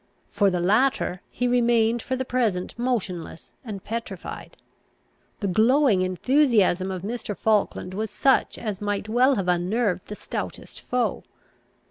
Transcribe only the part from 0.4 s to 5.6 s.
the latter, he remained for the present motionless and petrified. The